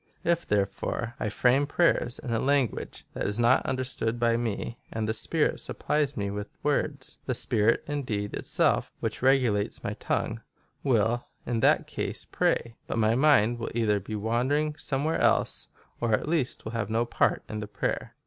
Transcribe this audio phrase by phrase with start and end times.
[0.33, 4.79] "If, therefore, I frame prayers in a lan guage that is not understood by me,
[4.91, 10.41] and the spirit supplies me with words, the spirit indeed itself, which regulates my tongue,
[10.83, 15.67] will in that case pray, but my mind will either be wandering somewhere else,
[15.99, 18.15] or at least will have no part in the prayer."